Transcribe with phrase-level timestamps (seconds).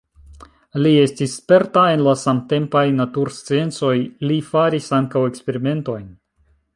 [0.83, 3.93] Li estis sperta en la samtempaj natursciencoj,
[4.31, 6.09] li faris ankaŭ eksperimentojn.